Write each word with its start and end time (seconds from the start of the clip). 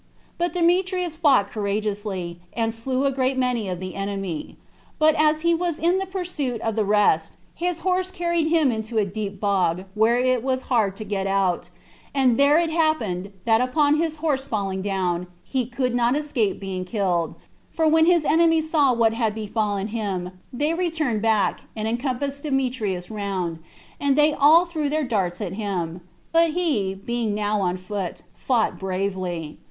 But 0.39 0.51
Demetrius 0.53 1.15
fought 1.15 1.47
courageously, 1.51 2.39
and 2.53 2.73
slew 2.73 3.05
a 3.05 3.11
great 3.11 3.37
many 3.37 3.69
of 3.69 3.79
the 3.79 3.93
enemy; 3.93 4.57
but 4.97 5.13
as 5.13 5.41
he 5.41 5.53
was 5.53 5.77
in 5.77 5.99
the 5.99 6.07
pursuit 6.07 6.59
of 6.61 6.75
the 6.75 6.83
rest, 6.83 7.37
his 7.53 7.81
horse 7.81 8.09
carried 8.09 8.47
him 8.47 8.71
into 8.71 8.97
a 8.97 9.05
deep 9.05 9.39
bog, 9.39 9.83
where 9.93 10.17
it 10.17 10.41
was 10.41 10.63
hard 10.73 10.97
to 10.97 11.03
get 11.03 11.27
out, 11.27 11.69
and 12.15 12.39
there 12.39 12.57
it 12.57 12.71
happened, 12.71 13.31
that 13.45 13.61
upon 13.61 13.97
his 13.97 14.15
horse's 14.15 14.47
falling 14.47 14.81
down, 14.81 15.27
he 15.43 15.67
could 15.67 15.93
not 15.93 16.17
escape 16.17 16.59
being 16.59 16.83
killed; 16.83 17.35
for 17.69 17.87
when 17.87 18.07
his 18.07 18.25
enemies 18.25 18.71
saw 18.71 18.91
what 18.91 19.13
had 19.13 19.35
befallen 19.35 19.89
him, 19.89 20.31
they 20.51 20.73
returned 20.73 21.21
back, 21.21 21.59
and 21.75 21.87
encompassed 21.87 22.41
Demetrius 22.41 23.11
round, 23.11 23.59
and 23.99 24.15
they 24.15 24.33
all 24.33 24.65
threw 24.65 24.89
their 24.89 25.03
darts 25.03 25.39
at 25.41 25.53
him; 25.53 26.01
but 26.31 26.49
he, 26.53 26.95
being 26.95 27.35
now 27.35 27.61
on 27.61 27.77
foot, 27.77 28.23
fought 28.33 28.79
bravely. 28.79 29.59